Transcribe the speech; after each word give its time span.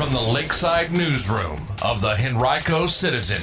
from 0.00 0.14
the 0.14 0.32
Lakeside 0.32 0.92
Newsroom 0.92 1.60
of 1.82 2.00
the 2.00 2.16
Henrico 2.18 2.86
Citizen, 2.86 3.42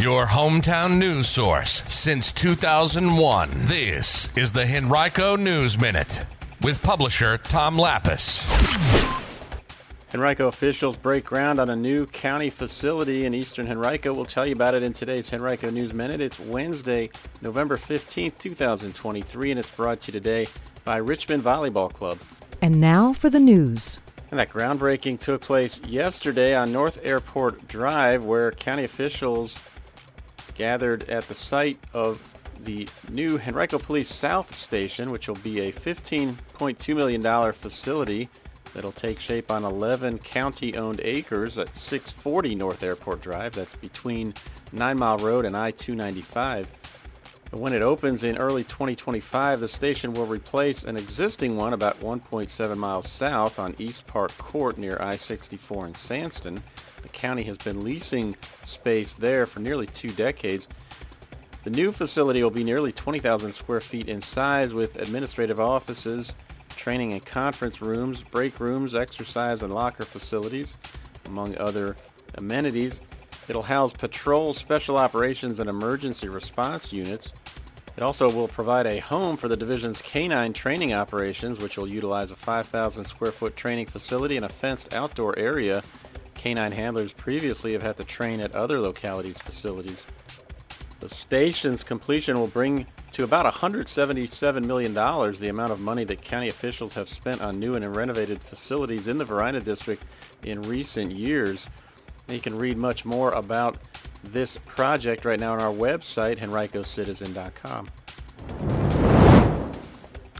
your 0.00 0.26
hometown 0.26 0.98
news 0.98 1.26
source 1.26 1.82
since 1.88 2.30
2001. 2.30 3.50
This 3.62 4.28
is 4.36 4.52
the 4.52 4.64
Henrico 4.64 5.34
News 5.34 5.76
Minute 5.76 6.24
with 6.62 6.80
publisher 6.80 7.38
Tom 7.38 7.76
Lappas. 7.76 8.46
Henrico 10.14 10.46
officials 10.46 10.96
break 10.96 11.24
ground 11.24 11.58
on 11.58 11.68
a 11.68 11.74
new 11.74 12.06
county 12.06 12.50
facility 12.50 13.24
in 13.24 13.34
eastern 13.34 13.66
Henrico. 13.66 14.14
We'll 14.14 14.26
tell 14.26 14.46
you 14.46 14.52
about 14.52 14.74
it 14.74 14.84
in 14.84 14.92
today's 14.92 15.32
Henrico 15.32 15.70
News 15.70 15.92
Minute. 15.92 16.20
It's 16.20 16.38
Wednesday, 16.38 17.10
November 17.42 17.76
15th, 17.76 18.38
2023, 18.38 19.50
and 19.50 19.58
it's 19.58 19.70
brought 19.70 20.02
to 20.02 20.12
you 20.12 20.20
today 20.20 20.46
by 20.84 20.98
Richmond 20.98 21.42
Volleyball 21.42 21.92
Club. 21.92 22.20
And 22.62 22.80
now 22.80 23.12
for 23.12 23.28
the 23.28 23.40
news. 23.40 23.98
And 24.34 24.40
that 24.40 24.50
groundbreaking 24.50 25.20
took 25.20 25.42
place 25.42 25.78
yesterday 25.86 26.56
on 26.56 26.72
North 26.72 26.98
Airport 27.04 27.68
Drive, 27.68 28.24
where 28.24 28.50
county 28.50 28.82
officials 28.82 29.54
gathered 30.56 31.08
at 31.08 31.28
the 31.28 31.36
site 31.36 31.78
of 31.92 32.18
the 32.58 32.88
new 33.08 33.38
Henrico 33.38 33.78
Police 33.78 34.12
South 34.12 34.58
Station, 34.58 35.12
which 35.12 35.28
will 35.28 35.36
be 35.36 35.60
a 35.60 35.72
$15.2 35.72 36.96
million 36.96 37.52
facility 37.52 38.28
that'll 38.74 38.90
take 38.90 39.20
shape 39.20 39.52
on 39.52 39.62
11 39.62 40.18
county-owned 40.18 41.00
acres 41.04 41.56
at 41.56 41.76
640 41.76 42.56
North 42.56 42.82
Airport 42.82 43.20
Drive. 43.20 43.54
That's 43.54 43.76
between 43.76 44.34
Nine 44.72 44.98
Mile 44.98 45.18
Road 45.18 45.44
and 45.44 45.56
I-295. 45.56 46.66
When 47.54 47.72
it 47.72 47.82
opens 47.82 48.24
in 48.24 48.36
early 48.36 48.64
2025, 48.64 49.60
the 49.60 49.68
station 49.68 50.12
will 50.12 50.26
replace 50.26 50.82
an 50.82 50.96
existing 50.96 51.56
one 51.56 51.72
about 51.72 52.00
1.7 52.00 52.76
miles 52.76 53.08
south 53.08 53.60
on 53.60 53.76
East 53.78 54.08
Park 54.08 54.36
Court 54.38 54.76
near 54.76 55.00
I-64 55.00 55.86
in 55.86 55.92
Sandston. 55.92 56.62
The 57.02 57.08
county 57.10 57.44
has 57.44 57.56
been 57.56 57.84
leasing 57.84 58.34
space 58.64 59.14
there 59.14 59.46
for 59.46 59.60
nearly 59.60 59.86
two 59.86 60.08
decades. 60.08 60.66
The 61.62 61.70
new 61.70 61.92
facility 61.92 62.42
will 62.42 62.50
be 62.50 62.64
nearly 62.64 62.90
20,000 62.90 63.52
square 63.52 63.80
feet 63.80 64.08
in 64.08 64.20
size 64.20 64.74
with 64.74 64.96
administrative 64.96 65.60
offices, 65.60 66.32
training 66.70 67.12
and 67.12 67.24
conference 67.24 67.80
rooms, 67.80 68.22
break 68.22 68.58
rooms, 68.58 68.96
exercise 68.96 69.62
and 69.62 69.72
locker 69.72 70.04
facilities, 70.04 70.74
among 71.26 71.56
other 71.58 71.94
amenities. 72.34 73.00
It'll 73.46 73.62
house 73.62 73.92
patrol, 73.92 74.54
special 74.54 74.96
operations, 74.96 75.60
and 75.60 75.70
emergency 75.70 76.28
response 76.28 76.92
units. 76.92 77.32
It 77.96 78.02
also 78.02 78.28
will 78.28 78.48
provide 78.48 78.86
a 78.86 78.98
home 78.98 79.36
for 79.36 79.46
the 79.46 79.56
division's 79.56 80.02
canine 80.02 80.52
training 80.52 80.92
operations, 80.92 81.60
which 81.60 81.76
will 81.76 81.86
utilize 81.86 82.30
a 82.30 82.36
5,000 82.36 83.04
square 83.04 83.30
foot 83.30 83.56
training 83.56 83.86
facility 83.86 84.36
and 84.36 84.44
a 84.44 84.48
fenced 84.48 84.92
outdoor 84.92 85.38
area. 85.38 85.84
Canine 86.34 86.72
handlers 86.72 87.12
previously 87.12 87.72
have 87.72 87.82
had 87.82 87.96
to 87.98 88.04
train 88.04 88.40
at 88.40 88.52
other 88.52 88.80
localities' 88.80 89.40
facilities. 89.40 90.04
The 90.98 91.08
station's 91.08 91.84
completion 91.84 92.38
will 92.38 92.48
bring 92.48 92.86
to 93.12 93.22
about 93.22 93.52
$177 93.52 94.64
million 94.64 94.92
the 94.92 95.48
amount 95.48 95.70
of 95.70 95.78
money 95.78 96.02
that 96.04 96.20
county 96.20 96.48
officials 96.48 96.94
have 96.94 97.08
spent 97.08 97.40
on 97.40 97.60
new 97.60 97.74
and 97.74 97.94
renovated 97.94 98.42
facilities 98.42 99.06
in 99.06 99.18
the 99.18 99.24
Varina 99.24 99.60
district 99.60 100.04
in 100.42 100.62
recent 100.62 101.12
years. 101.12 101.66
And 102.26 102.34
you 102.34 102.40
can 102.40 102.58
read 102.58 102.76
much 102.76 103.04
more 103.04 103.30
about 103.32 103.76
this 104.32 104.56
project 104.66 105.24
right 105.24 105.38
now 105.38 105.52
on 105.52 105.60
our 105.60 105.72
website, 105.72 106.38
henricocitizen.com. 106.38 107.88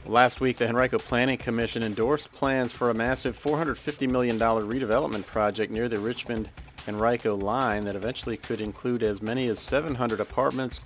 Last 0.06 0.40
week, 0.40 0.58
the 0.58 0.68
Henrico 0.68 0.98
Planning 0.98 1.38
Commission 1.38 1.82
endorsed 1.82 2.30
plans 2.32 2.72
for 2.72 2.90
a 2.90 2.94
massive 2.94 3.40
$450 3.42 4.10
million 4.10 4.38
redevelopment 4.38 5.26
project 5.26 5.72
near 5.72 5.88
the 5.88 5.98
Richmond 5.98 6.50
Henrico 6.86 7.34
line 7.34 7.84
that 7.84 7.96
eventually 7.96 8.36
could 8.36 8.60
include 8.60 9.02
as 9.02 9.22
many 9.22 9.48
as 9.48 9.58
700 9.60 10.20
apartments 10.20 10.82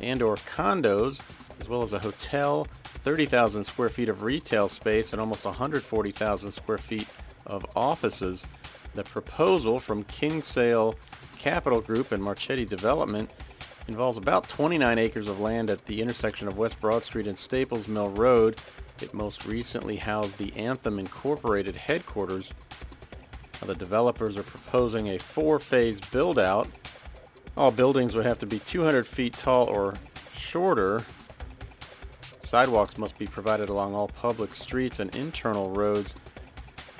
and 0.00 0.20
or 0.20 0.36
condos, 0.36 1.20
as 1.60 1.68
well 1.68 1.82
as 1.82 1.92
a 1.92 2.00
hotel, 2.00 2.66
30,000 3.04 3.64
square 3.64 3.88
feet 3.88 4.08
of 4.08 4.24
retail 4.24 4.68
space, 4.68 5.12
and 5.12 5.20
almost 5.20 5.44
140,000 5.44 6.52
square 6.52 6.78
feet 6.78 7.06
of 7.46 7.64
offices. 7.76 8.44
The 8.94 9.04
proposal 9.04 9.78
from 9.78 10.04
Kinsale 10.04 10.96
Capital 11.36 11.80
Group 11.80 12.12
and 12.12 12.22
Marchetti 12.22 12.64
Development 12.64 13.30
involves 13.88 14.18
about 14.18 14.48
29 14.48 14.98
acres 14.98 15.28
of 15.28 15.40
land 15.40 15.70
at 15.70 15.84
the 15.86 16.02
intersection 16.02 16.48
of 16.48 16.58
West 16.58 16.80
Broad 16.80 17.04
Street 17.04 17.26
and 17.26 17.38
Staples 17.38 17.86
Mill 17.86 18.08
Road. 18.10 18.58
It 19.00 19.14
most 19.14 19.46
recently 19.46 19.96
housed 19.96 20.38
the 20.38 20.54
Anthem 20.56 20.98
Incorporated 20.98 21.76
headquarters. 21.76 22.50
Now, 23.60 23.68
the 23.68 23.74
developers 23.74 24.36
are 24.36 24.42
proposing 24.42 25.08
a 25.10 25.18
four-phase 25.18 26.00
build-out. 26.00 26.68
All 27.56 27.70
buildings 27.70 28.14
would 28.14 28.26
have 28.26 28.38
to 28.38 28.46
be 28.46 28.58
200 28.58 29.06
feet 29.06 29.34
tall 29.34 29.66
or 29.66 29.94
shorter. 30.34 31.04
Sidewalks 32.42 32.98
must 32.98 33.18
be 33.18 33.26
provided 33.26 33.68
along 33.68 33.94
all 33.94 34.08
public 34.08 34.54
streets 34.54 35.00
and 35.00 35.14
internal 35.14 35.70
roads 35.70 36.14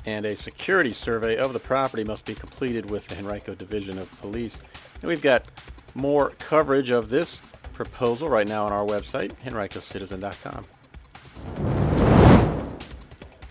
and 0.07 0.25
a 0.25 0.37
security 0.37 0.93
survey 0.93 1.37
of 1.37 1.53
the 1.53 1.59
property 1.59 2.05
must 2.05 2.25
be 2.25 2.35
completed 2.35 2.89
with 2.91 3.09
the 3.09 3.19
Henrico 3.19 3.55
Division 3.55 3.99
of 3.99 4.11
Police. 4.21 4.61
And 5.03 5.09
we've 5.09 5.21
got 5.21 5.45
more 5.95 6.31
coverage 6.39 6.91
of 6.91 7.09
this 7.11 7.41
proposal 7.73 8.29
right 8.29 8.47
now 8.47 8.65
on 8.65 8.73
our 8.73 8.87
website, 8.87 9.33
henricocitizen.com. 9.45 10.65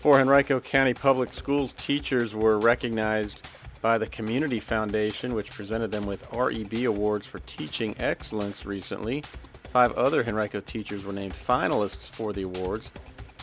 Four 0.00 0.20
Henrico 0.20 0.60
County 0.60 0.94
Public 0.94 1.32
Schools 1.32 1.72
teachers 1.72 2.34
were 2.34 2.58
recognized 2.58 3.46
by 3.82 3.98
the 3.98 4.06
Community 4.06 4.58
Foundation, 4.58 5.34
which 5.34 5.50
presented 5.50 5.90
them 5.90 6.06
with 6.06 6.26
REB 6.32 6.84
awards 6.84 7.26
for 7.26 7.38
teaching 7.40 7.94
excellence 7.98 8.64
recently. 8.64 9.22
Five 9.64 9.92
other 9.92 10.24
Henrico 10.24 10.60
teachers 10.60 11.04
were 11.04 11.12
named 11.12 11.34
finalists 11.34 12.08
for 12.08 12.32
the 12.32 12.42
awards. 12.42 12.90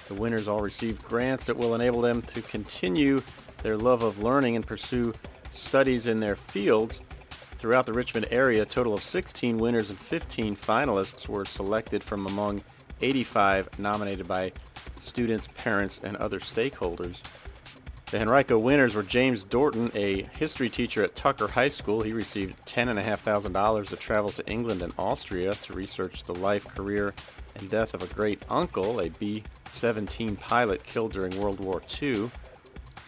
The 0.08 0.14
winners 0.14 0.48
all 0.48 0.60
received 0.60 1.04
grants 1.04 1.46
that 1.46 1.58
will 1.58 1.76
enable 1.76 2.02
them 2.02 2.22
to 2.24 2.42
continue 2.42 3.22
their 3.62 3.78
love 3.78 4.04
of 4.04 4.22
learning 4.22 4.56
and 4.56 4.68
pursue 4.68 5.14
studies 5.54 6.08
in 6.08 6.20
their 6.20 6.36
fields. 6.36 7.00
Throughout 7.58 7.86
the 7.86 7.94
Richmond 7.94 8.28
area, 8.30 8.64
a 8.64 8.66
total 8.66 8.94
of 8.94 9.02
16 9.02 9.58
winners 9.58 9.90
and 9.90 9.98
15 9.98 10.56
finalists 10.58 11.30
were 11.30 11.46
selected 11.46 12.04
from 12.04 12.26
among 12.26 12.62
85 13.02 13.80
nominated 13.80 14.28
by 14.28 14.52
students, 15.02 15.48
parents, 15.56 16.00
and 16.04 16.18
other 16.18 16.40
stakeholders. 16.40 17.22
The 18.12 18.22
Henrico 18.22 18.60
winners 18.60 18.94
were 18.94 19.02
James 19.02 19.44
Dorton, 19.44 19.92
a 19.96 20.24
history 20.38 20.70
teacher 20.70 21.04
at 21.04 21.16
Tucker 21.16 21.48
High 21.48 21.70
School. 21.70 22.04
He 22.04 22.14
received 22.14 22.64
$10,500 22.68 23.88
to 23.88 23.96
travel 23.96 24.32
to 24.34 24.48
England 24.48 24.84
and 24.84 24.94
Austria 25.00 25.56
to 25.56 25.74
research 25.74 26.24
the 26.26 26.36
life, 26.36 26.68
career, 26.68 27.14
and 27.56 27.70
death 27.70 27.94
of 27.94 28.04
a 28.04 28.14
great 28.14 28.46
uncle, 28.50 29.00
a 29.00 29.10
B-17 29.82 30.40
pilot 30.40 30.84
killed 30.84 31.14
during 31.14 31.40
World 31.40 31.60
War 31.60 31.82
II. 32.02 32.32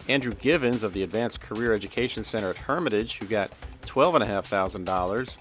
Andrew 0.08 0.32
Givens 0.32 0.82
of 0.82 0.92
the 0.92 1.02
Advanced 1.02 1.40
Career 1.40 1.74
Education 1.74 2.24
Center 2.24 2.50
at 2.50 2.56
Hermitage, 2.56 3.18
who 3.18 3.26
got 3.26 3.52
$12,500 3.86 5.36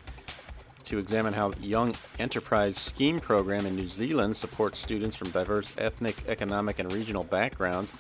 to 0.85 0.97
examine 0.97 1.33
how 1.33 1.51
Young 1.59 1.95
Enterprise 2.19 2.77
Scheme 2.77 3.19
Program 3.19 3.65
in 3.65 3.75
New 3.75 3.87
Zealand 3.87 4.37
supports 4.37 4.79
students 4.79 5.15
from 5.15 5.31
diverse 5.31 5.71
ethnic, 5.77 6.15
economic, 6.27 6.79
and 6.79 6.91
regional 6.93 7.23
backgrounds 7.23 7.91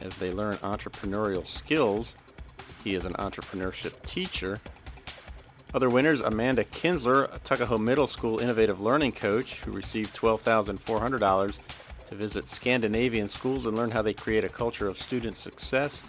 as 0.00 0.16
they 0.16 0.32
learn 0.32 0.56
entrepreneurial 0.58 1.46
skills. 1.46 2.14
He 2.82 2.94
is 2.94 3.04
an 3.04 3.12
entrepreneurship 3.14 4.02
teacher. 4.06 4.60
Other 5.72 5.88
winners, 5.88 6.20
Amanda 6.20 6.64
Kinsler, 6.64 7.32
a 7.32 7.38
Tuckahoe 7.38 7.78
Middle 7.78 8.06
School 8.06 8.40
Innovative 8.40 8.80
Learning 8.80 9.12
Coach, 9.12 9.60
who 9.60 9.70
received 9.70 10.16
$12,400 10.16 11.58
to 12.10 12.16
visit 12.16 12.48
Scandinavian 12.48 13.28
schools 13.28 13.66
and 13.66 13.76
learn 13.76 13.92
how 13.92 14.02
they 14.02 14.12
create 14.12 14.44
a 14.44 14.48
culture 14.48 14.88
of 14.88 14.98
student 14.98 15.36
success 15.36 16.02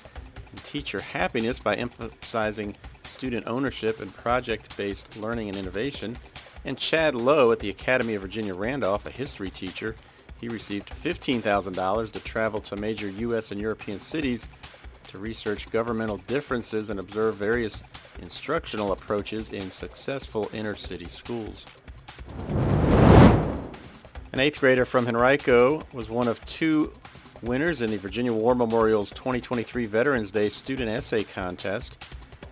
and 0.50 0.63
teacher 0.63 1.00
happiness 1.00 1.59
by 1.59 1.75
emphasizing 1.75 2.75
student 3.03 3.48
ownership 3.48 4.01
and 4.01 4.13
project-based 4.13 5.15
learning 5.18 5.48
and 5.48 5.57
innovation. 5.57 6.18
And 6.65 6.77
Chad 6.77 7.15
Lowe 7.15 7.51
at 7.51 7.59
the 7.59 7.69
Academy 7.69 8.15
of 8.15 8.24
Virginia 8.24 8.53
Randolph, 8.53 9.06
a 9.06 9.12
history 9.12 9.50
teacher, 9.50 9.95
he 10.39 10.48
received 10.50 10.89
$15,000 10.89 12.12
to 12.12 12.19
travel 12.19 12.59
to 12.62 12.75
major 12.75 13.07
U.S. 13.09 13.51
and 13.51 13.62
European 13.62 14.00
cities 14.00 14.47
to 15.09 15.19
research 15.19 15.69
governmental 15.69 16.18
differences 16.18 16.89
and 16.89 17.00
observe 17.00 17.36
various 17.36 17.83
instructional 18.21 18.92
approaches 18.92 19.50
in 19.50 19.69
successful 19.69 20.50
inner-city 20.51 21.09
schools. 21.09 21.65
An 24.33 24.39
eighth 24.39 24.62
grader 24.62 24.86
from 24.86 25.10
Henrico 25.10 25.83
was 25.92 26.10
one 26.10 26.30
of 26.30 26.44
two 26.45 26.94
winners 27.42 27.81
in 27.81 27.92
the 27.92 27.98
Virginia 27.98 28.31
War 28.31 28.56
Memorial's 28.56 29.10
2023 29.10 29.86
Veterans 29.88 30.31
Day 30.31 30.48
Student 30.48 30.89
Essay 30.89 31.25
Contest. 31.25 32.06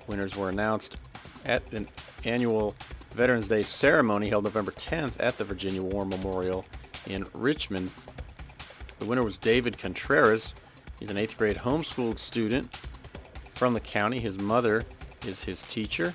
Winners 0.06 0.36
were 0.36 0.50
announced 0.50 0.98
at 1.46 1.72
an 1.72 1.88
annual 2.26 2.76
Veterans 3.12 3.48
Day 3.48 3.64
ceremony 3.64 4.28
held 4.28 4.44
November 4.44 4.74
10th 4.74 5.14
at 5.22 5.38
the 5.38 5.46
Virginia 5.46 5.82
War 5.82 6.06
Memorial 6.06 6.66
in 7.08 7.26
Richmond. 7.34 7.92
The 9.00 9.06
winner 9.06 9.24
was 9.24 9.38
David 9.38 9.78
Contreras. 9.78 10.54
He's 11.00 11.10
an 11.10 11.18
eighth 11.18 11.38
grade 11.38 11.60
homeschooled 11.60 12.20
student 12.20 12.78
from 13.56 13.74
the 13.74 13.80
county. 13.80 14.20
His 14.20 14.38
mother 14.38 14.84
is 15.26 15.46
his 15.46 15.64
teacher. 15.64 16.14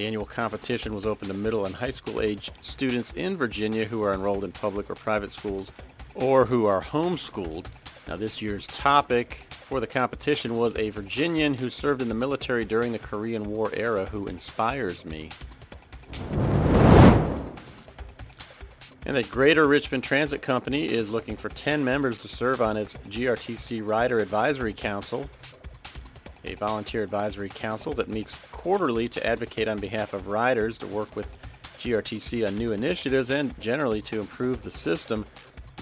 The 0.00 0.06
annual 0.06 0.24
competition 0.24 0.94
was 0.94 1.04
open 1.04 1.28
to 1.28 1.34
middle 1.34 1.66
and 1.66 1.74
high 1.74 1.90
school 1.90 2.22
age 2.22 2.50
students 2.62 3.12
in 3.12 3.36
Virginia 3.36 3.84
who 3.84 4.02
are 4.02 4.14
enrolled 4.14 4.44
in 4.44 4.50
public 4.50 4.88
or 4.88 4.94
private 4.94 5.30
schools 5.30 5.70
or 6.14 6.46
who 6.46 6.64
are 6.64 6.80
homeschooled. 6.80 7.66
Now 8.08 8.16
this 8.16 8.40
year's 8.40 8.66
topic 8.66 9.46
for 9.50 9.78
the 9.78 9.86
competition 9.86 10.56
was 10.56 10.74
a 10.76 10.88
Virginian 10.88 11.52
who 11.52 11.68
served 11.68 12.00
in 12.00 12.08
the 12.08 12.14
military 12.14 12.64
during 12.64 12.92
the 12.92 12.98
Korean 12.98 13.44
War 13.44 13.70
era 13.74 14.06
who 14.06 14.26
inspires 14.26 15.04
me. 15.04 15.28
And 19.04 19.16
the 19.16 19.26
Greater 19.30 19.68
Richmond 19.68 20.02
Transit 20.02 20.40
Company 20.40 20.86
is 20.86 21.10
looking 21.10 21.36
for 21.36 21.50
10 21.50 21.84
members 21.84 22.16
to 22.20 22.28
serve 22.28 22.62
on 22.62 22.78
its 22.78 22.94
GRTC 23.10 23.86
Rider 23.86 24.18
Advisory 24.18 24.72
Council, 24.72 25.28
a 26.44 26.54
volunteer 26.54 27.02
advisory 27.02 27.48
council 27.48 27.92
that 27.94 28.08
meets 28.08 28.38
quarterly 28.52 29.08
to 29.08 29.26
advocate 29.26 29.66
on 29.68 29.78
behalf 29.78 30.12
of 30.12 30.28
riders 30.28 30.78
to 30.78 30.86
work 30.86 31.16
with 31.16 31.36
GRTC 31.78 32.46
on 32.46 32.56
new 32.56 32.72
initiatives 32.72 33.30
and 33.30 33.58
generally 33.60 34.00
to 34.02 34.20
improve 34.20 34.62
the 34.62 34.70
system. 34.70 35.24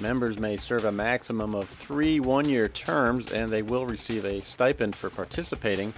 Members 0.00 0.38
may 0.38 0.56
serve 0.56 0.84
a 0.84 0.92
maximum 0.92 1.54
of 1.54 1.68
three 1.68 2.20
one-year 2.20 2.68
terms 2.68 3.32
and 3.32 3.50
they 3.50 3.62
will 3.62 3.86
receive 3.86 4.24
a 4.24 4.40
stipend 4.40 4.94
for 4.94 5.10
participating. 5.10 5.92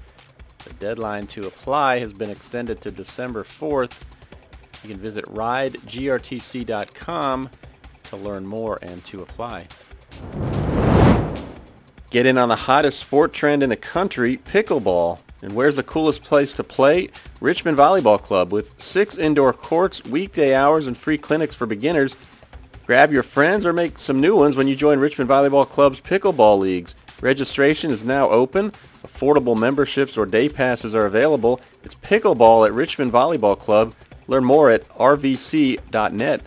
The 0.65 0.73
deadline 0.75 1.27
to 1.29 1.47
apply 1.47 2.01
has 2.01 2.13
been 2.13 2.31
extended 2.31 2.81
to 2.83 2.91
December 2.91 3.45
4th. 3.45 4.01
You 4.83 4.91
can 4.91 4.99
visit 4.99 5.25
ridegrtc.com 5.27 7.51
to 8.05 8.17
learn 8.17 8.47
more 8.47 8.79
and 8.83 9.05
to 9.05 9.23
apply. 9.23 9.69
Get 12.11 12.27
in 12.27 12.39
on 12.39 12.49
the 12.49 12.57
hottest 12.57 12.99
sport 12.99 13.33
trend 13.33 13.63
in 13.63 13.71
the 13.71 13.77
country, 13.77 14.39
pickleball. 14.39 15.21
And 15.43 15.53
where's 15.53 15.77
the 15.77 15.85
coolest 15.85 16.23
place 16.23 16.53
to 16.55 16.65
play? 16.65 17.09
Richmond 17.41 17.79
Volleyball 17.79 18.21
Club 18.21 18.53
with 18.53 18.75
six 18.83 19.17
indoor 19.17 19.53
courts, 19.53 20.05
weekday 20.05 20.53
hours, 20.53 20.89
and 20.89 20.97
free 20.97 21.17
clinics 21.17 21.55
for 21.55 21.67
beginners. 21.67 22.17
Grab 22.85 23.13
your 23.13 23.23
friends 23.23 23.65
or 23.65 23.73
make 23.73 23.97
some 23.97 24.21
new 24.21 24.35
ones 24.35 24.57
when 24.57 24.67
you 24.67 24.75
join 24.75 24.99
Richmond 24.99 25.31
Volleyball 25.31 25.69
Club's 25.69 26.01
pickleball 26.01 26.59
leagues. 26.59 26.97
Registration 27.21 27.93
is 27.93 28.05
now 28.05 28.29
open. 28.29 28.73
Affordable 29.05 29.57
memberships 29.57 30.19
or 30.19 30.27
day 30.27 30.49
passes 30.49 30.97
are 30.97 31.07
available. 31.07 31.61
It's 31.85 31.95
pickleball 31.95 32.67
at 32.67 32.73
Richmond 32.73 33.13
Volleyball 33.13 33.57
Club. 33.57 33.95
Learn 34.27 34.45
more 34.45 34.69
at 34.69 34.89
rvc.net. 34.95 36.43